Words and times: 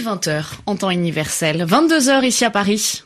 est 0.00 0.02
20h 0.02 0.44
en 0.66 0.76
temps 0.76 0.90
universel, 0.90 1.64
22h 1.64 2.24
ici 2.24 2.44
à 2.44 2.50
Paris. 2.50 3.02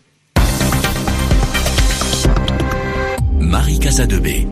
Marie 3.40 3.78
Casadebé. 3.78 4.46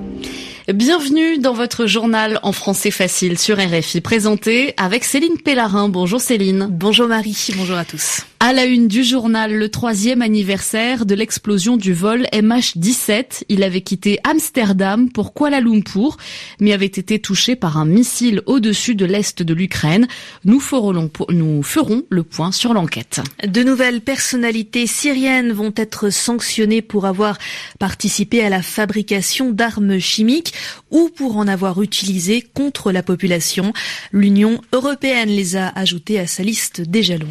Bienvenue 0.68 1.38
dans 1.38 1.54
votre 1.54 1.86
journal 1.86 2.38
en 2.45 2.52
français 2.52 2.92
facile 2.92 3.36
sur 3.36 3.58
RFI, 3.58 4.00
présenté 4.00 4.74
avec 4.77 5.02
Céline 5.02 5.36
Pellarin. 5.45 5.88
Bonjour 5.88 6.20
Céline. 6.20 6.68
Bonjour 6.70 7.08
Marie, 7.08 7.48
bonjour 7.56 7.77
à 7.77 7.84
tous. 7.84 8.20
À 8.38 8.52
la 8.52 8.64
une 8.64 8.88
du 8.88 9.04
journal, 9.04 9.52
le 9.52 9.68
troisième 9.68 10.20
anniversaire 10.20 11.06
de 11.06 11.14
l'explosion 11.14 11.77
du 11.77 11.92
vol 11.92 12.27
MH17. 12.32 13.45
Il 13.48 13.62
avait 13.62 13.82
quitté 13.82 14.18
Amsterdam 14.24 15.10
pour 15.10 15.32
Kuala 15.32 15.60
Lumpur, 15.60 16.16
mais 16.59 16.73
avait 16.73 16.87
été 16.87 17.20
touché 17.20 17.54
par 17.54 17.76
un 17.76 17.84
missile 17.84 18.42
au-dessus 18.46 18.96
de 18.96 19.04
l'est 19.04 19.42
de 19.42 19.54
l'Ukraine. 19.54 20.09
Nous 20.45 20.59
ferons, 20.59 21.09
nous 21.30 21.62
ferons 21.62 22.02
le 22.09 22.24
point 22.24 22.51
sur 22.51 22.74
l'enquête. 22.74 23.20
De 23.46 23.62
nouvelles 23.62 24.01
personnalités 24.01 24.88
syriennes 24.88 25.52
vont 25.52 25.73
être 25.76 26.10
sanctionnées 26.10 26.82
pour 26.82 27.06
avoir 27.06 27.38
participé 27.79 28.45
à 28.45 28.48
la 28.48 28.62
fabrication 28.62 29.51
d'armes 29.51 30.01
chimiques 30.01 30.52
ou 30.91 31.11
pour 31.15 31.37
en 31.37 31.48
avoir 31.48 31.83
utilisé 31.83 32.42
contre 32.42 32.93
la 32.93 33.02
population. 33.02 33.73
L'Union 34.12 34.60
européenne 34.73 35.30
les 35.30 35.56
a 35.56 35.69
ajoutées 35.69 36.19
à 36.19 36.27
sa 36.27 36.43
liste 36.43 36.80
déjà 36.80 37.16
longue. 37.16 37.29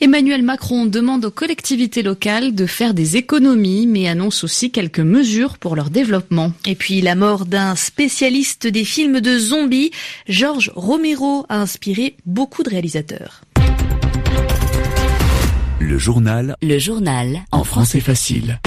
Emmanuel 0.00 0.42
Macron 0.42 0.86
demande 0.86 1.24
aux 1.24 1.30
collectivités 1.30 2.02
locales 2.02 2.54
de 2.54 2.66
faire 2.66 2.94
des 2.94 3.16
économies, 3.16 3.86
mais 3.86 4.08
annonce 4.08 4.44
aussi 4.44 4.70
quelques 4.70 5.00
mesures 5.00 5.58
pour 5.58 5.76
leur 5.76 5.90
développement. 5.90 6.52
Et 6.66 6.74
puis 6.74 7.00
la 7.00 7.14
mort 7.14 7.46
d'un 7.46 7.76
spécialiste 7.76 8.66
des 8.66 8.84
films 8.84 9.20
de 9.20 9.38
zombies, 9.38 9.90
Georges 10.28 10.72
Romero, 10.74 11.46
a 11.48 11.60
inspiré 11.60 12.16
beaucoup 12.26 12.62
de 12.62 12.70
réalisateurs. 12.70 13.42
Le 15.80 15.96
journal. 15.96 16.56
Le 16.60 16.78
journal. 16.78 17.44
En 17.52 17.64
français 17.64 18.00
facile. 18.00 18.58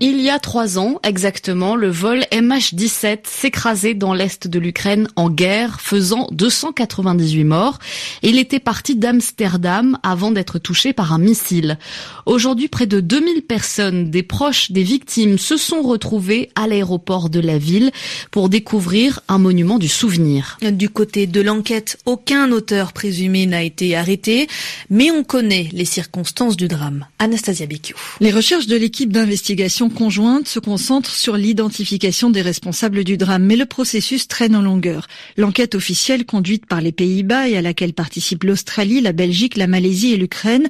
Il 0.00 0.20
y 0.20 0.30
a 0.30 0.38
trois 0.38 0.78
ans 0.78 1.00
exactement, 1.02 1.74
le 1.74 1.90
vol 1.90 2.20
MH17 2.30 3.18
s'écrasait 3.24 3.94
dans 3.94 4.14
l'est 4.14 4.46
de 4.46 4.60
l'Ukraine 4.60 5.08
en 5.16 5.28
guerre, 5.28 5.80
faisant 5.80 6.28
298 6.30 7.42
morts. 7.42 7.80
Il 8.22 8.38
était 8.38 8.60
parti 8.60 8.94
d'Amsterdam 8.94 9.98
avant 10.04 10.30
d'être 10.30 10.60
touché 10.60 10.92
par 10.92 11.12
un 11.12 11.18
missile. 11.18 11.78
Aujourd'hui, 12.26 12.68
près 12.68 12.86
de 12.86 13.00
2000 13.00 13.42
personnes, 13.42 14.08
des 14.08 14.22
proches 14.22 14.70
des 14.70 14.84
victimes, 14.84 15.36
se 15.36 15.56
sont 15.56 15.82
retrouvées 15.82 16.50
à 16.54 16.68
l'aéroport 16.68 17.28
de 17.28 17.40
la 17.40 17.58
ville 17.58 17.90
pour 18.30 18.48
découvrir 18.48 19.18
un 19.26 19.38
monument 19.38 19.78
du 19.78 19.88
souvenir. 19.88 20.58
Du 20.62 20.90
côté 20.90 21.26
de 21.26 21.40
l'enquête, 21.40 21.98
aucun 22.06 22.52
auteur 22.52 22.92
présumé 22.92 23.46
n'a 23.46 23.64
été 23.64 23.96
arrêté, 23.96 24.46
mais 24.90 25.10
on 25.10 25.24
connaît 25.24 25.68
les 25.72 25.84
circonstances 25.84 26.56
du 26.56 26.68
drame. 26.68 27.06
Anastasia 27.18 27.66
Becchio. 27.66 27.96
Les 28.20 28.30
recherches 28.30 28.68
de 28.68 28.76
l'équipe 28.76 29.12
d'investigation 29.12 29.87
conjointe 29.88 30.48
se 30.48 30.58
concentre 30.58 31.10
sur 31.10 31.36
l'identification 31.36 32.30
des 32.30 32.42
responsables 32.42 33.04
du 33.04 33.16
drame, 33.16 33.44
mais 33.44 33.56
le 33.56 33.66
processus 33.66 34.28
traîne 34.28 34.56
en 34.56 34.62
longueur. 34.62 35.06
L'enquête 35.36 35.74
officielle 35.74 36.24
conduite 36.24 36.66
par 36.66 36.80
les 36.80 36.92
Pays-Bas 36.92 37.48
et 37.48 37.56
à 37.56 37.62
laquelle 37.62 37.92
participent 37.92 38.44
l'Australie, 38.44 39.00
la 39.00 39.12
Belgique, 39.12 39.56
la 39.56 39.66
Malaisie 39.66 40.12
et 40.12 40.16
l'Ukraine 40.16 40.68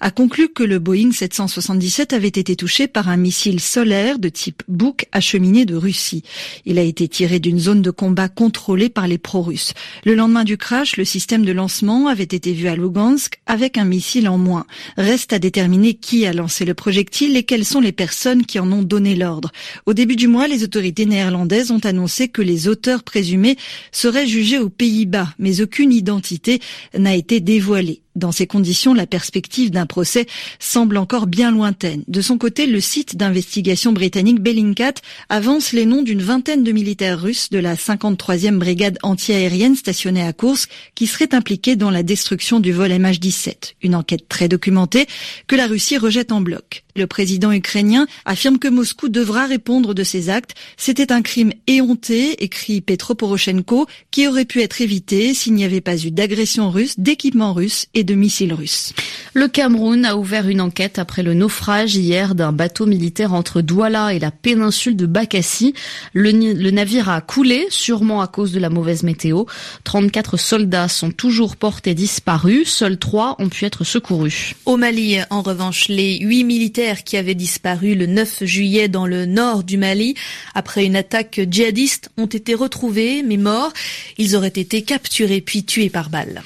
a 0.00 0.10
conclu 0.10 0.48
que 0.48 0.62
le 0.62 0.78
Boeing 0.78 1.12
777 1.12 2.12
avait 2.12 2.28
été 2.28 2.56
touché 2.56 2.88
par 2.88 3.08
un 3.08 3.16
missile 3.16 3.60
solaire 3.60 4.18
de 4.18 4.28
type 4.28 4.62
Buk 4.68 5.06
acheminé 5.12 5.66
de 5.66 5.74
Russie. 5.74 6.22
Il 6.64 6.78
a 6.78 6.82
été 6.82 7.08
tiré 7.08 7.38
d'une 7.38 7.58
zone 7.58 7.82
de 7.82 7.90
combat 7.90 8.28
contrôlée 8.28 8.88
par 8.88 9.06
les 9.06 9.18
pro-russes. 9.18 9.74
Le 10.04 10.14
lendemain 10.14 10.44
du 10.44 10.56
crash, 10.56 10.96
le 10.96 11.04
système 11.04 11.44
de 11.44 11.52
lancement 11.52 12.08
avait 12.08 12.22
été 12.22 12.52
vu 12.52 12.68
à 12.68 12.76
Lugansk 12.76 13.40
avec 13.46 13.76
un 13.76 13.84
missile 13.84 14.28
en 14.28 14.38
moins. 14.38 14.66
Reste 14.96 15.32
à 15.32 15.38
déterminer 15.38 15.94
qui 15.94 16.26
a 16.26 16.32
lancé 16.32 16.64
le 16.64 16.74
projectile 16.74 17.36
et 17.36 17.42
quelles 17.42 17.64
sont 17.64 17.80
les 17.80 17.92
personnes 17.92 18.46
qui 18.46 18.59
en 18.60 18.70
ont 18.72 18.82
donné 18.82 19.16
l'ordre. 19.16 19.50
Au 19.86 19.94
début 19.94 20.16
du 20.16 20.28
mois, 20.28 20.48
les 20.48 20.62
autorités 20.64 21.06
néerlandaises 21.06 21.70
ont 21.70 21.80
annoncé 21.84 22.28
que 22.28 22.42
les 22.42 22.68
auteurs 22.68 23.02
présumés 23.02 23.56
seraient 23.92 24.26
jugés 24.26 24.58
aux 24.58 24.68
Pays-Bas, 24.68 25.28
mais 25.38 25.60
aucune 25.60 25.92
identité 25.92 26.60
n'a 26.96 27.14
été 27.14 27.40
dévoilée. 27.40 28.02
Dans 28.20 28.32
ces 28.32 28.46
conditions, 28.46 28.92
la 28.92 29.06
perspective 29.06 29.70
d'un 29.70 29.86
procès 29.86 30.26
semble 30.58 30.98
encore 30.98 31.26
bien 31.26 31.50
lointaine. 31.50 32.04
De 32.06 32.20
son 32.20 32.36
côté, 32.36 32.66
le 32.66 32.78
site 32.78 33.16
d'investigation 33.16 33.92
britannique 33.92 34.40
Bellingcat 34.40 34.92
avance 35.30 35.72
les 35.72 35.86
noms 35.86 36.02
d'une 36.02 36.20
vingtaine 36.20 36.62
de 36.62 36.70
militaires 36.70 37.18
russes 37.18 37.48
de 37.48 37.58
la 37.58 37.76
53e 37.76 38.58
brigade 38.58 38.98
antiaérienne 39.02 39.74
stationnée 39.74 40.22
à 40.22 40.34
Kursk 40.34 40.70
qui 40.94 41.06
seraient 41.06 41.34
impliqués 41.34 41.76
dans 41.76 41.90
la 41.90 42.02
destruction 42.02 42.60
du 42.60 42.72
vol 42.72 42.90
MH17. 42.90 43.72
Une 43.82 43.94
enquête 43.94 44.28
très 44.28 44.48
documentée 44.48 45.06
que 45.46 45.56
la 45.56 45.66
Russie 45.66 45.96
rejette 45.96 46.30
en 46.30 46.42
bloc. 46.42 46.84
Le 46.96 47.06
président 47.06 47.52
ukrainien 47.52 48.06
affirme 48.24 48.58
que 48.58 48.68
Moscou 48.68 49.08
devra 49.08 49.46
répondre 49.46 49.94
de 49.94 50.02
ses 50.02 50.28
actes. 50.28 50.54
C'était 50.76 51.12
un 51.12 51.22
crime 51.22 51.52
éhonté, 51.66 52.42
écrit 52.42 52.80
Petro 52.80 53.14
Poroshenko, 53.14 53.86
qui 54.10 54.26
aurait 54.26 54.44
pu 54.44 54.60
être 54.60 54.80
évité 54.80 55.32
s'il 55.32 55.54
n'y 55.54 55.64
avait 55.64 55.80
pas 55.80 55.96
eu 55.96 56.10
d'agression 56.10 56.70
russe, 56.70 56.98
d'équipement 56.98 57.52
russe 57.52 57.86
et 57.94 58.04
de 58.04 58.09
missiles 58.14 58.54
russes. 58.54 58.92
Le 59.34 59.48
Cameroun 59.48 60.04
a 60.04 60.16
ouvert 60.16 60.48
une 60.48 60.60
enquête 60.60 60.98
après 60.98 61.22
le 61.22 61.34
naufrage 61.34 61.96
hier 61.96 62.34
d'un 62.34 62.52
bateau 62.52 62.86
militaire 62.86 63.32
entre 63.32 63.60
Douala 63.60 64.14
et 64.14 64.18
la 64.18 64.30
péninsule 64.30 64.96
de 64.96 65.06
Bakassi. 65.06 65.74
Le, 66.14 66.30
le, 66.32 66.70
navire 66.70 67.08
a 67.08 67.20
coulé, 67.20 67.66
sûrement 67.70 68.22
à 68.22 68.26
cause 68.26 68.52
de 68.52 68.58
la 68.58 68.70
mauvaise 68.70 69.02
météo. 69.02 69.44
34 69.84 70.36
soldats 70.36 70.88
sont 70.88 71.10
toujours 71.10 71.56
portés 71.56 71.94
disparus. 71.94 72.68
Seuls 72.68 72.98
trois 72.98 73.36
ont 73.38 73.48
pu 73.48 73.64
être 73.64 73.84
secourus. 73.84 74.54
Au 74.66 74.76
Mali, 74.76 75.18
en 75.30 75.42
revanche, 75.42 75.88
les 75.88 76.18
huit 76.18 76.44
militaires 76.44 77.04
qui 77.04 77.16
avaient 77.16 77.34
disparu 77.34 77.94
le 77.94 78.06
9 78.06 78.44
juillet 78.44 78.88
dans 78.88 79.06
le 79.06 79.26
nord 79.26 79.64
du 79.64 79.76
Mali 79.76 80.14
après 80.54 80.84
une 80.84 80.96
attaque 80.96 81.40
djihadiste 81.50 82.10
ont 82.16 82.26
été 82.26 82.54
retrouvés 82.54 83.22
mais 83.22 83.36
morts. 83.36 83.72
Ils 84.18 84.36
auraient 84.36 84.48
été 84.48 84.82
capturés 84.82 85.40
puis 85.40 85.64
tués 85.64 85.90
par 85.90 86.10
balle. 86.10 86.42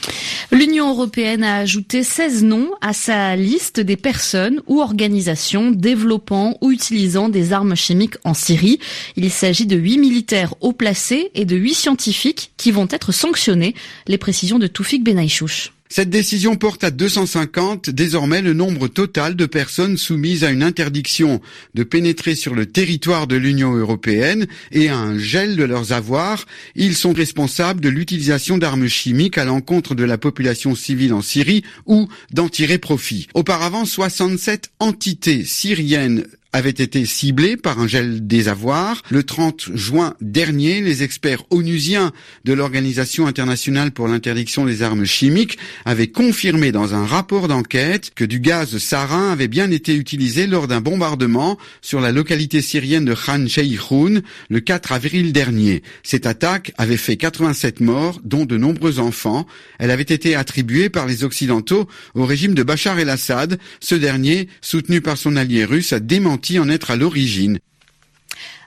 L'Union 0.51 0.91
européenne 0.91 1.44
a 1.45 1.57
ajouté 1.57 2.03
16 2.03 2.43
noms 2.45 2.71
à 2.81 2.93
sa 2.93 3.37
liste 3.37 3.79
des 3.79 3.97
personnes 3.97 4.63
ou 4.67 4.81
organisations 4.81 5.71
développant 5.71 6.59
ou 6.61 6.73
utilisant 6.73 7.29
des 7.29 7.53
armes 7.53 7.77
chimiques 7.77 8.17
en 8.25 8.35
Syrie. 8.35 8.81
Il 9.17 9.31
s'agit 9.31 9.67
de 9.67 9.77
8 9.77 9.99
militaires 9.99 10.55
haut 10.61 10.73
placés 10.73 11.31
et 11.35 11.45
de 11.45 11.57
8 11.57 11.75
scientifiques 11.75 12.53
qui 12.57 12.73
vont 12.73 12.89
être 12.91 13.13
sanctionnés. 13.13 13.75
Les 14.07 14.19
précisions 14.19 14.59
de 14.59 14.67
Toufik 14.67 15.05
Benaïchouch. 15.05 15.73
Cette 15.97 16.11
décision 16.11 16.57
porte 16.57 16.83
à 16.83 16.91
250 16.91 17.89
désormais 17.89 18.43
le 18.43 18.53
nombre 18.53 18.89
total 18.89 19.37
de 19.37 19.47
personnes 19.47 19.97
soumises 19.97 20.43
à 20.43 20.51
une 20.51 20.65
interdiction 20.65 21.41
de 21.75 21.85
pénétrer 21.85 22.35
sur 22.35 22.57
le 22.57 22.67
territoire 22.67 23.29
de 23.29 23.37
l'Union 23.37 23.77
européenne 23.77 24.49
et 24.73 24.89
à 24.89 24.99
un 24.99 25.17
gel 25.17 25.55
de 25.55 25.63
leurs 25.63 25.93
avoirs. 25.93 26.47
Ils 26.75 26.97
sont 26.97 27.13
responsables 27.13 27.81
de 27.81 27.89
l'utilisation 27.89 28.59
d'armes 28.59 28.89
chimiques 28.89 29.39
à 29.39 29.45
l'encontre 29.45 29.95
de 29.95 30.03
la 30.03 30.19
population 30.19 30.75
civile 30.75 31.15
en 31.15 31.23
Syrie 31.23 31.63
ou 31.87 32.09
d'en 32.33 32.49
tirer 32.49 32.79
profit. 32.79 33.29
Auparavant, 33.33 33.85
67 33.85 34.73
entités 34.81 35.45
syriennes 35.45 36.25
avait 36.55 36.71
été 36.71 37.05
ciblé 37.05 37.57
par 37.57 37.81
un 37.81 37.89
gel 37.89 38.29
des 38.29 38.47
avoirs. 38.47 39.03
Le 39.11 39.25
30 39.25 39.71
juin 39.75 40.15
dernier, 40.21 40.81
les 40.81 41.03
experts 41.03 41.43
onusiens 41.51 42.13
de 42.45 42.53
l'Organisation 42.53 43.27
internationale 43.27 43.91
pour 43.91 44.07
l'interdiction 44.07 44.65
des 44.65 44.83
armes 44.83 45.05
chimiques 45.05 45.59
avaient 45.85 46.07
confirmé 46.07 46.71
dans 46.71 46.95
un 46.95 47.07
rapport 47.07 47.49
d'enquête 47.49 48.13
que 48.15 48.25
du 48.25 48.39
gaz 48.39 48.79
sarin 48.79 49.33
avait 49.33 49.49
bien 49.49 49.73
été 49.73 49.97
utilisé 49.97 50.47
lors 50.47 50.69
d'un 50.69 50.81
bombardement 50.81 51.59
sur 51.83 52.01
la 52.01 52.13
localité 52.13 52.63
syrienne 52.63 53.05
de 53.05 53.15
Khan 53.15 53.47
Sheikhoun 53.49 54.23
le 54.49 54.61
4 54.61 54.93
avril 54.93 55.33
dernier. 55.33 55.83
Cette 56.05 56.25
attaque 56.25 56.71
avait 56.79 56.97
fait 56.97 57.17
87 57.17 57.81
morts, 57.81 58.21
dont 58.23 58.45
de 58.45 58.57
nombreux 58.57 59.01
enfants. 59.01 59.45
Elle 59.81 59.91
avait 59.91 60.03
été 60.05 60.37
attribuée 60.37 60.89
par 60.89 61.07
les 61.07 61.25
Occidentaux 61.25 61.89
au 62.15 62.25
régime 62.25 62.55
de 62.55 62.63
Bachar 62.63 63.01
el-Assad. 63.01 63.59
Ce 63.81 63.97
dernier, 63.97 64.49
soutenu 64.61 65.01
par 65.01 65.19
son 65.19 65.35
allié 65.35 65.65
russe, 65.65 65.93
a 65.93 65.99
démenti 65.99 66.44
en 66.53 66.69
être 66.69 66.91
à 66.91 66.97
l'origine. 66.97 67.59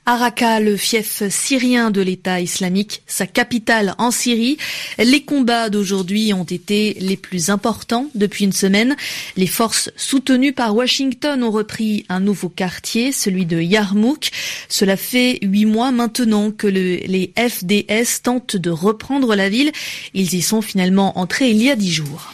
Araka, 0.09 0.61
le 0.61 0.77
fief 0.77 1.21
syrien 1.27 1.91
de 1.91 1.99
l'État 1.99 2.39
islamique, 2.39 3.01
sa 3.07 3.27
capitale 3.27 3.93
en 3.97 4.09
Syrie. 4.09 4.57
Les 4.97 5.23
combats 5.23 5.69
d'aujourd'hui 5.69 6.31
ont 6.33 6.45
été 6.45 6.95
les 7.01 7.17
plus 7.17 7.49
importants 7.49 8.09
depuis 8.15 8.45
une 8.45 8.53
semaine. 8.53 8.95
Les 9.35 9.47
forces 9.47 9.91
soutenues 9.97 10.53
par 10.53 10.73
Washington 10.73 11.43
ont 11.43 11.51
repris 11.51 12.05
un 12.07 12.21
nouveau 12.21 12.47
quartier, 12.47 13.11
celui 13.11 13.45
de 13.45 13.59
Yarmouk. 13.59 14.29
Cela 14.69 14.95
fait 14.95 15.39
huit 15.41 15.65
mois 15.65 15.91
maintenant 15.91 16.51
que 16.51 16.67
le, 16.67 16.99
les 17.05 17.33
FDS 17.37 18.21
tentent 18.23 18.55
de 18.55 18.69
reprendre 18.69 19.35
la 19.35 19.49
ville. 19.49 19.73
Ils 20.13 20.35
y 20.35 20.41
sont 20.41 20.61
finalement 20.61 21.19
entrés 21.19 21.49
il 21.49 21.61
y 21.61 21.69
a 21.69 21.75
dix 21.75 21.91
jours. 21.91 22.31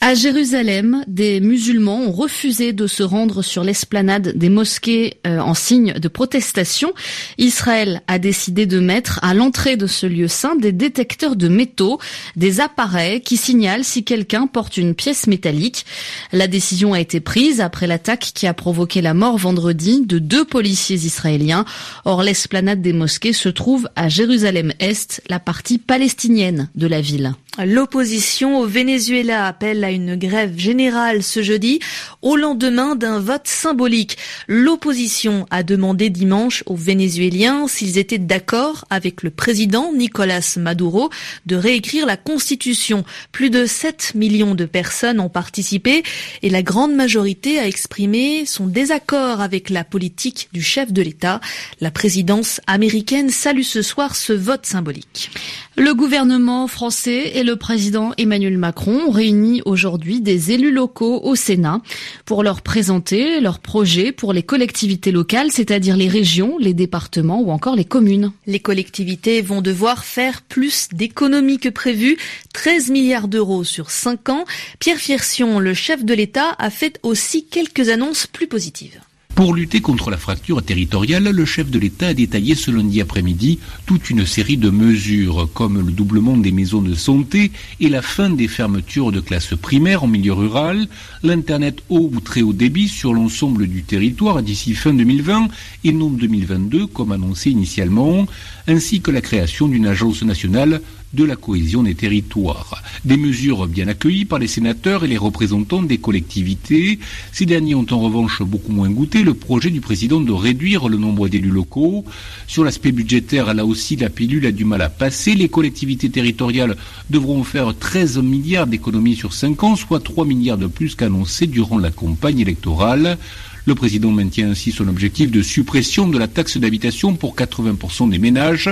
À 0.00 0.14
Jérusalem, 0.14 1.04
des 1.06 1.38
musulmans 1.38 2.00
ont 2.00 2.10
refusé 2.10 2.72
de 2.72 2.88
se 2.88 3.04
rendre 3.04 3.42
sur 3.42 3.62
l'esplanade 3.62 4.36
des 4.36 4.48
mosquées 4.48 5.18
euh, 5.24 5.38
en 5.38 5.54
signe 5.54 5.92
de 5.92 6.08
protestation. 6.08 6.92
Israël 7.38 8.02
a 8.06 8.18
décidé 8.18 8.66
de 8.66 8.80
mettre 8.80 9.18
à 9.22 9.34
l'entrée 9.34 9.76
de 9.76 9.86
ce 9.86 10.06
lieu 10.06 10.28
saint 10.28 10.56
des 10.56 10.72
détecteurs 10.72 11.36
de 11.36 11.48
métaux, 11.48 11.98
des 12.36 12.60
appareils 12.60 13.20
qui 13.20 13.36
signalent 13.36 13.84
si 13.84 14.04
quelqu'un 14.04 14.46
porte 14.46 14.76
une 14.76 14.94
pièce 14.94 15.26
métallique. 15.26 15.86
La 16.32 16.46
décision 16.46 16.92
a 16.92 17.00
été 17.00 17.20
prise 17.20 17.60
après 17.60 17.86
l'attaque 17.86 18.32
qui 18.34 18.46
a 18.46 18.54
provoqué 18.54 19.00
la 19.00 19.14
mort 19.14 19.38
vendredi 19.38 20.02
de 20.06 20.18
deux 20.18 20.44
policiers 20.44 20.96
israéliens. 20.96 21.64
Or, 22.04 22.22
l'esplanade 22.22 22.82
des 22.82 22.92
mosquées 22.92 23.32
se 23.32 23.48
trouve 23.48 23.88
à 23.96 24.08
Jérusalem-Est, 24.08 25.22
la 25.28 25.40
partie 25.40 25.78
palestinienne 25.78 26.68
de 26.74 26.86
la 26.86 27.00
ville. 27.00 27.34
L'opposition 27.62 28.58
au 28.60 28.66
Venezuela 28.66 29.46
appelle 29.46 29.84
à 29.84 29.90
une 29.90 30.16
grève 30.16 30.56
générale 30.56 31.22
ce 31.22 31.42
jeudi 31.42 31.80
au 32.22 32.36
lendemain 32.36 32.96
d'un 32.96 33.18
vote 33.18 33.46
symbolique. 33.46 34.16
L'opposition 34.48 35.46
a 35.50 35.62
demandé 35.62 36.08
dimanche 36.08 36.62
aux 36.64 36.76
Vénézuéliens 37.02 37.66
s'ils 37.66 37.98
étaient 37.98 38.18
d'accord 38.18 38.84
avec 38.88 39.24
le 39.24 39.30
président 39.30 39.92
Nicolas 39.92 40.54
Maduro 40.56 41.10
de 41.46 41.56
réécrire 41.56 42.06
la 42.06 42.16
constitution. 42.16 43.04
Plus 43.32 43.50
de 43.50 43.66
7 43.66 44.12
millions 44.14 44.54
de 44.54 44.66
personnes 44.66 45.18
ont 45.18 45.28
participé 45.28 46.04
et 46.42 46.48
la 46.48 46.62
grande 46.62 46.94
majorité 46.94 47.58
a 47.58 47.66
exprimé 47.66 48.46
son 48.46 48.68
désaccord 48.68 49.40
avec 49.40 49.68
la 49.68 49.82
politique 49.82 50.48
du 50.52 50.62
chef 50.62 50.92
de 50.92 51.02
l'État. 51.02 51.40
La 51.80 51.90
présidence 51.90 52.60
américaine 52.68 53.30
salue 53.30 53.62
ce 53.62 53.82
soir 53.82 54.14
ce 54.14 54.32
vote 54.32 54.64
symbolique. 54.64 55.32
Le 55.76 55.94
gouvernement 55.94 56.68
français 56.68 57.32
et 57.34 57.42
le 57.42 57.56
président 57.56 58.12
Emmanuel 58.16 58.58
Macron 58.58 59.08
ont 59.08 59.10
réuni 59.10 59.60
aujourd'hui 59.64 60.20
des 60.20 60.52
élus 60.52 60.70
locaux 60.70 61.20
au 61.24 61.34
Sénat 61.34 61.80
pour 62.26 62.44
leur 62.44 62.62
présenter 62.62 63.40
leurs 63.40 63.58
projets 63.58 64.12
pour 64.12 64.32
les 64.32 64.42
collectivités 64.42 65.10
locales, 65.10 65.50
c'est-à-dire 65.50 65.96
les 65.96 66.08
régions, 66.08 66.58
les 66.58 66.74
départements 66.82 67.40
ou 67.40 67.50
encore 67.50 67.76
les 67.76 67.84
communes. 67.84 68.32
Les 68.46 68.60
collectivités 68.60 69.40
vont 69.40 69.62
devoir 69.62 70.04
faire 70.04 70.42
plus 70.42 70.88
d'économies 70.92 71.58
que 71.58 71.68
prévu, 71.68 72.18
13 72.54 72.90
milliards 72.90 73.28
d'euros 73.28 73.62
sur 73.62 73.90
5 73.90 74.28
ans. 74.30 74.44
Pierre 74.80 74.98
Fiersion, 74.98 75.60
le 75.60 75.74
chef 75.74 76.04
de 76.04 76.14
l'État, 76.14 76.56
a 76.58 76.70
fait 76.70 76.98
aussi 77.02 77.46
quelques 77.46 77.88
annonces 77.88 78.26
plus 78.26 78.48
positives. 78.48 79.00
Pour 79.34 79.54
lutter 79.54 79.80
contre 79.80 80.10
la 80.10 80.18
fracture 80.18 80.62
territoriale, 80.62 81.30
le 81.30 81.44
chef 81.46 81.70
de 81.70 81.78
l'État 81.78 82.08
a 82.08 82.14
détaillé 82.14 82.54
ce 82.54 82.70
lundi 82.70 83.00
après-midi 83.00 83.60
toute 83.86 84.10
une 84.10 84.26
série 84.26 84.58
de 84.58 84.68
mesures, 84.68 85.48
comme 85.54 85.84
le 85.84 85.90
doublement 85.90 86.36
des 86.36 86.52
maisons 86.52 86.82
de 86.82 86.94
santé 86.94 87.50
et 87.80 87.88
la 87.88 88.02
fin 88.02 88.28
des 88.28 88.46
fermetures 88.46 89.10
de 89.10 89.20
classes 89.20 89.54
primaires 89.60 90.04
en 90.04 90.06
milieu 90.06 90.34
rural, 90.34 90.86
l'Internet 91.22 91.82
haut 91.88 92.10
ou 92.12 92.20
très 92.20 92.42
haut 92.42 92.52
débit 92.52 92.88
sur 92.88 93.14
l'ensemble 93.14 93.66
du 93.68 93.82
territoire 93.84 94.42
d'ici 94.42 94.74
fin 94.74 94.92
2020 94.92 95.48
et 95.84 95.92
non 95.92 96.10
2022 96.10 96.86
comme 96.86 97.12
annoncé 97.12 97.50
initialement, 97.50 98.26
ainsi 98.68 99.00
que 99.00 99.10
la 99.10 99.22
création 99.22 99.66
d'une 99.66 99.86
agence 99.86 100.22
nationale 100.22 100.82
de 101.12 101.24
la 101.24 101.36
cohésion 101.36 101.82
des 101.82 101.94
territoires. 101.94 102.82
Des 103.04 103.16
mesures 103.16 103.66
bien 103.66 103.88
accueillies 103.88 104.24
par 104.24 104.38
les 104.38 104.46
sénateurs 104.46 105.04
et 105.04 105.08
les 105.08 105.18
représentants 105.18 105.82
des 105.82 105.98
collectivités. 105.98 106.98
Ces 107.32 107.46
derniers 107.46 107.74
ont 107.74 107.86
en 107.90 108.00
revanche 108.00 108.42
beaucoup 108.42 108.72
moins 108.72 108.90
goûté 108.90 109.22
le 109.22 109.34
projet 109.34 109.70
du 109.70 109.80
président 109.80 110.20
de 110.20 110.32
réduire 110.32 110.88
le 110.88 110.96
nombre 110.96 111.28
d'élus 111.28 111.50
locaux. 111.50 112.04
Sur 112.46 112.64
l'aspect 112.64 112.92
budgétaire, 112.92 113.52
là 113.54 113.66
aussi, 113.66 113.96
la 113.96 114.10
pilule 114.10 114.46
a 114.46 114.52
du 114.52 114.64
mal 114.64 114.82
à 114.82 114.88
passer. 114.88 115.34
Les 115.34 115.48
collectivités 115.48 116.10
territoriales 116.10 116.76
devront 117.10 117.44
faire 117.44 117.76
13 117.76 118.18
milliards 118.18 118.66
d'économies 118.66 119.16
sur 119.16 119.32
5 119.32 119.64
ans, 119.64 119.76
soit 119.76 120.00
3 120.00 120.24
milliards 120.24 120.58
de 120.58 120.66
plus 120.66 120.94
qu'annoncé 120.94 121.46
durant 121.46 121.78
la 121.78 121.90
campagne 121.90 122.40
électorale. 122.40 123.18
Le 123.64 123.74
président 123.76 124.10
maintient 124.10 124.50
ainsi 124.50 124.72
son 124.72 124.88
objectif 124.88 125.30
de 125.30 125.40
suppression 125.40 126.08
de 126.08 126.18
la 126.18 126.26
taxe 126.26 126.56
d'habitation 126.56 127.14
pour 127.14 127.36
80% 127.36 128.10
des 128.10 128.18
ménages. 128.18 128.68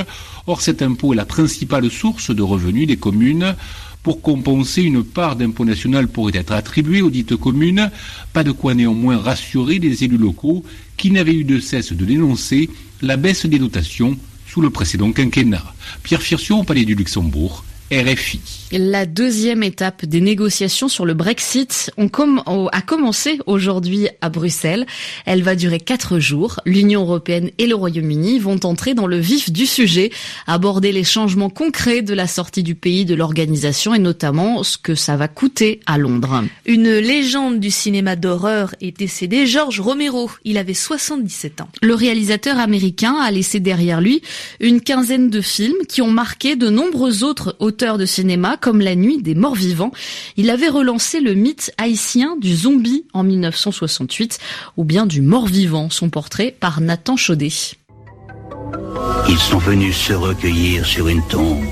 Or, 0.48 0.60
cet 0.60 0.82
impôt 0.82 1.12
est 1.12 1.16
la 1.16 1.25
principale 1.25 1.88
source 1.90 2.34
de 2.34 2.42
revenus 2.42 2.88
des 2.88 2.96
communes. 2.96 3.54
Pour 4.02 4.20
compenser, 4.20 4.82
une 4.82 5.04
part 5.04 5.37
d'impôt 5.37 5.64
national 5.64 6.08
pourrait 6.08 6.37
être 6.37 6.52
attribuée 6.52 7.02
aux 7.02 7.10
dites 7.10 7.37
communes. 7.37 7.90
Pas 8.32 8.42
de 8.42 8.50
quoi 8.50 8.75
néanmoins 8.75 9.19
rassurer 9.19 9.78
les 9.78 10.02
élus 10.02 10.19
locaux 10.19 10.64
qui 10.96 11.12
n'avaient 11.12 11.34
eu 11.34 11.44
de 11.44 11.60
cesse 11.60 11.92
de 11.92 12.04
dénoncer 12.04 12.69
la 13.00 13.16
baisse 13.16 13.46
des 13.46 13.58
dotations 13.58 14.19
sous 14.48 14.60
le 14.60 14.70
précédent 14.70 15.12
quinquennat. 15.12 15.75
Pierre 16.02 16.22
Firsion 16.22 16.60
au 16.60 16.64
Palais 16.64 16.84
du 16.84 16.96
Luxembourg, 16.96 17.64
RFI. 17.92 18.40
La 18.70 19.04
deuxième 19.04 19.64
étape 19.64 20.04
des 20.04 20.20
négociations 20.20 20.87
sur 20.87 21.04
le 21.04 21.12
Brexit 21.12 21.90
a 21.98 22.82
commencé 22.82 23.40
aujourd'hui 23.46 24.06
à 24.20 24.28
Bruxelles. 24.28 24.87
Elle 25.26 25.42
va 25.42 25.56
durer 25.56 25.81
quatre 25.81 26.20
jours. 26.20 26.60
L'Union 26.66 27.00
européenne 27.00 27.50
et 27.58 27.66
le 27.66 27.75
Royaume-Uni 27.75 28.38
vont 28.38 28.60
entrer 28.62 28.94
dans 28.94 29.08
le 29.08 29.19
vif 29.19 29.50
du 29.50 29.66
sujet, 29.66 30.12
aborder 30.46 30.92
les 30.92 31.02
changements 31.02 31.50
concrets 31.50 32.02
de 32.02 32.14
la 32.14 32.28
sortie 32.28 32.62
du 32.62 32.76
pays 32.76 33.04
de 33.04 33.16
l'organisation 33.16 33.92
et 33.92 33.98
notamment 33.98 34.62
ce 34.62 34.78
que 34.78 34.94
ça 34.94 35.16
va 35.16 35.26
coûter 35.26 35.81
à 35.87 35.98
Londres. 35.98 36.44
Une 36.66 36.92
légende 36.92 37.58
du 37.58 37.72
cinéma 37.72 38.14
d'horreur 38.14 38.76
est 38.81 38.96
décédée, 38.96 39.48
George 39.48 39.81
Romero. 39.81 40.31
Il 40.44 40.58
avait 40.58 40.75
77 40.75 41.60
ans. 41.62 41.69
Le 41.82 41.94
réalisateur 41.94 42.60
américain 42.60 43.16
a 43.20 43.32
laissé 43.32 43.58
derrière 43.58 44.00
lui 44.00 44.22
une 44.60 44.81
quinzaine 44.81 45.28
de 45.28 45.40
films 45.40 45.87
qui 45.88 46.02
ont 46.02 46.10
marqué 46.12 46.54
de 46.54 46.69
nombreux 46.69 47.25
autres 47.25 47.56
auteurs 47.58 47.80
de 47.81 48.05
cinéma 48.05 48.59
comme 48.59 48.81
La 48.81 48.94
Nuit 48.94 49.23
des 49.23 49.35
Morts 49.35 49.55
Vivants. 49.55 49.93
Il 50.37 50.50
avait 50.50 50.69
relancé 50.69 51.21
le 51.21 51.32
mythe 51.32 51.73
haïtien 51.79 52.37
du 52.38 52.55
zombie 52.55 53.06
en 53.15 53.23
1968 53.23 54.38
ou 54.77 54.85
bien 54.85 55.06
du 55.06 55.23
mort 55.23 55.47
vivant, 55.47 55.88
son 55.88 56.11
portrait 56.11 56.55
par 56.59 56.82
Nathan 56.82 57.17
Chaudet. 57.17 57.49
Ils 59.29 59.38
sont 59.38 59.59
venus 59.59 59.97
se 59.97 60.12
recueillir 60.12 60.85
sur 60.85 61.09
une 61.09 61.27
tombe. 61.29 61.65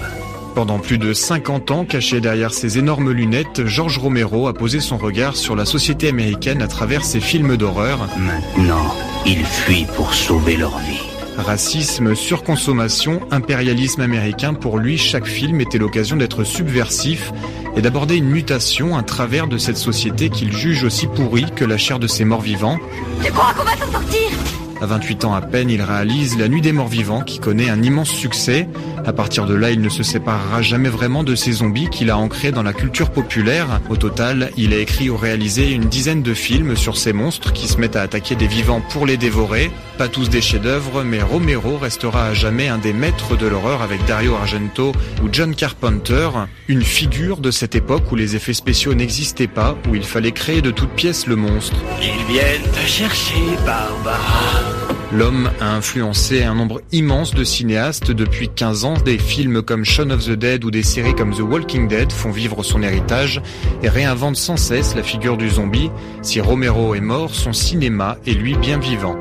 Pendant 0.54 0.78
plus 0.78 0.96
de 0.96 1.12
50 1.12 1.70
ans, 1.70 1.84
caché 1.84 2.20
derrière 2.20 2.54
ses 2.54 2.78
énormes 2.78 3.10
lunettes, 3.10 3.66
George 3.66 3.98
Romero 3.98 4.48
a 4.48 4.54
posé 4.54 4.80
son 4.80 4.96
regard 4.96 5.36
sur 5.36 5.56
la 5.56 5.66
société 5.66 6.08
américaine 6.08 6.62
à 6.62 6.68
travers 6.68 7.04
ses 7.04 7.20
films 7.20 7.58
d'horreur. 7.58 8.08
Maintenant, 8.16 8.94
ils 9.26 9.44
fuient 9.44 9.86
pour 9.94 10.14
sauver 10.14 10.56
leur 10.56 10.78
vie. 10.78 11.07
Racisme, 11.38 12.16
surconsommation, 12.16 13.20
impérialisme 13.30 14.00
américain, 14.00 14.54
pour 14.54 14.78
lui, 14.78 14.98
chaque 14.98 15.26
film 15.26 15.60
était 15.60 15.78
l'occasion 15.78 16.16
d'être 16.16 16.42
subversif 16.42 17.32
et 17.76 17.80
d'aborder 17.80 18.16
une 18.16 18.28
mutation, 18.28 18.96
un 18.96 19.04
travers 19.04 19.46
de 19.46 19.56
cette 19.56 19.76
société 19.76 20.30
qu'il 20.30 20.52
juge 20.52 20.82
aussi 20.82 21.06
pourrie 21.06 21.46
que 21.54 21.64
la 21.64 21.78
chair 21.78 22.00
de 22.00 22.08
ses 22.08 22.24
morts 22.24 22.40
vivants. 22.40 22.78
Je 23.24 23.30
crois 23.30 23.54
qu'on 23.54 23.64
va 23.64 23.76
s'en 23.76 23.92
sortir? 23.92 24.67
À 24.80 24.86
28 24.86 25.24
ans 25.24 25.34
à 25.34 25.40
peine, 25.40 25.70
il 25.70 25.82
réalise 25.82 26.38
La 26.38 26.48
Nuit 26.48 26.60
des 26.60 26.72
Morts 26.72 26.88
Vivants 26.88 27.22
qui 27.22 27.40
connaît 27.40 27.68
un 27.68 27.82
immense 27.82 28.10
succès. 28.10 28.68
À 29.04 29.12
partir 29.12 29.46
de 29.46 29.54
là, 29.54 29.70
il 29.70 29.80
ne 29.80 29.88
se 29.88 30.02
séparera 30.02 30.62
jamais 30.62 30.88
vraiment 30.88 31.24
de 31.24 31.34
ces 31.34 31.52
zombies 31.52 31.88
qu'il 31.88 32.10
a 32.10 32.18
ancrés 32.18 32.52
dans 32.52 32.62
la 32.62 32.72
culture 32.72 33.10
populaire. 33.10 33.80
Au 33.88 33.96
total, 33.96 34.50
il 34.56 34.72
a 34.72 34.78
écrit 34.78 35.10
ou 35.10 35.16
réalisé 35.16 35.72
une 35.72 35.86
dizaine 35.86 36.22
de 36.22 36.34
films 36.34 36.76
sur 36.76 36.96
ces 36.96 37.12
monstres 37.12 37.52
qui 37.52 37.66
se 37.66 37.78
mettent 37.78 37.96
à 37.96 38.02
attaquer 38.02 38.36
des 38.36 38.46
vivants 38.46 38.80
pour 38.80 39.06
les 39.06 39.16
dévorer. 39.16 39.70
Pas 39.98 40.08
tous 40.08 40.30
des 40.30 40.40
chefs-d'œuvre, 40.40 41.02
mais 41.02 41.22
Romero 41.22 41.76
restera 41.76 42.26
à 42.26 42.34
jamais 42.34 42.68
un 42.68 42.78
des 42.78 42.92
maîtres 42.92 43.36
de 43.36 43.48
l'horreur 43.48 43.82
avec 43.82 44.04
Dario 44.04 44.34
Argento 44.34 44.92
ou 45.22 45.28
John 45.32 45.56
Carpenter, 45.56 46.28
une 46.68 46.82
figure 46.82 47.38
de 47.38 47.50
cette 47.50 47.74
époque 47.74 48.12
où 48.12 48.14
les 48.14 48.36
effets 48.36 48.52
spéciaux 48.52 48.94
n'existaient 48.94 49.48
pas, 49.48 49.76
où 49.88 49.96
il 49.96 50.04
fallait 50.04 50.32
créer 50.32 50.62
de 50.62 50.70
toutes 50.70 50.90
pièces 50.90 51.26
le 51.26 51.34
monstre. 51.34 51.76
Ils 52.00 52.32
viennent 52.32 52.62
te 52.72 52.86
chercher, 52.86 53.42
Barbara. 53.66 54.67
L'homme 55.10 55.50
a 55.60 55.74
influencé 55.74 56.42
un 56.42 56.54
nombre 56.54 56.82
immense 56.92 57.34
de 57.34 57.42
cinéastes 57.42 58.10
depuis 58.10 58.50
15 58.50 58.84
ans. 58.84 58.94
Des 59.04 59.16
films 59.16 59.62
comme 59.62 59.84
Shaun 59.84 60.10
of 60.10 60.24
the 60.24 60.32
Dead 60.32 60.64
ou 60.64 60.70
des 60.70 60.82
séries 60.82 61.14
comme 61.14 61.34
The 61.34 61.40
Walking 61.40 61.88
Dead 61.88 62.12
font 62.12 62.30
vivre 62.30 62.62
son 62.62 62.82
héritage 62.82 63.40
et 63.82 63.88
réinventent 63.88 64.36
sans 64.36 64.58
cesse 64.58 64.94
la 64.94 65.02
figure 65.02 65.38
du 65.38 65.48
zombie. 65.48 65.90
Si 66.20 66.40
Romero 66.42 66.94
est 66.94 67.00
mort, 67.00 67.34
son 67.34 67.54
cinéma 67.54 68.18
est 68.26 68.32
lui 68.32 68.54
bien 68.54 68.78
vivant. 68.78 69.16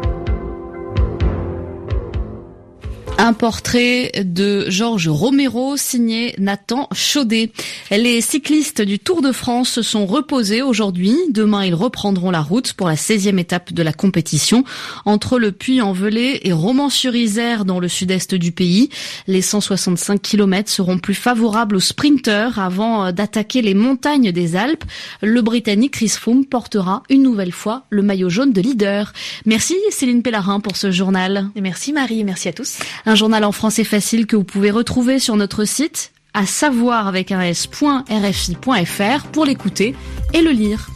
Un 3.20 3.34
portrait 3.34 4.12
de 4.24 4.70
Georges 4.70 5.08
Romero 5.08 5.76
signé 5.76 6.36
Nathan 6.38 6.88
Chaudet. 6.94 7.52
Les 7.90 8.22
cyclistes 8.22 8.84
du 8.84 9.00
Tour 9.00 9.24
de 9.24 9.32
France 9.32 9.70
se 9.70 9.82
sont 9.82 10.06
reposés 10.06 10.62
aujourd'hui. 10.62 11.16
Demain, 11.32 11.66
ils 11.66 11.74
reprendront 11.74 12.30
la 12.30 12.42
route 12.42 12.74
pour 12.74 12.88
la 12.88 12.94
16e 12.94 13.40
étape 13.40 13.74
de 13.74 13.82
la 13.82 13.92
compétition 13.92 14.64
entre 15.06 15.40
le 15.40 15.52
Puy-en-Velay 15.52 16.42
et 16.44 16.52
Romans-sur-Isère 16.52 17.66
dans 17.66 17.80
le 17.80 17.88
sud-est 17.88 18.36
du 18.36 18.52
pays. 18.52 18.90
Les 19.26 19.42
165 19.42 20.22
km 20.22 20.70
seront 20.70 21.00
plus 21.00 21.16
favorables 21.16 21.78
aux 21.78 21.80
sprinteurs 21.80 22.60
avant 22.60 23.12
d'attaquer 23.12 23.64
les 23.64 23.74
montagnes 23.74 24.32
des 24.32 24.56
Alpes. 24.56 24.86
Le 25.24 25.42
Britannique 25.42 25.94
Chris 25.94 26.10
Froome 26.10 26.46
portera 26.46 27.02
une 27.10 27.24
nouvelle 27.24 27.52
fois 27.52 27.86
le 27.90 28.04
maillot 28.04 28.30
jaune 28.30 28.54
de 28.54 28.62
leader. 28.62 29.12
Merci 29.48 29.76
Céline 29.90 30.22
Pellarin 30.22 30.60
pour 30.60 30.78
ce 30.78 30.92
journal. 30.92 31.50
Merci 31.60 31.94
Marie, 31.94 32.24
merci 32.24 32.48
à 32.48 32.54
tous. 32.54 32.78
Un 33.08 33.16
journal 33.16 33.46
en 33.46 33.54
français 33.54 33.86
facile 33.86 34.28
que 34.28 34.36
vous 34.36 34.44
pouvez 34.44 34.70
retrouver 34.70 35.18
sur 35.20 35.38
notre 35.38 35.64
site 35.64 36.12
à 36.34 36.46
savoir 36.46 37.08
avec 37.08 37.32
un 37.32 37.40
s.rfi.fr 37.40 39.28
pour 39.32 39.46
l'écouter 39.46 39.96
et 40.34 40.42
le 40.42 40.52
lire. 40.52 40.90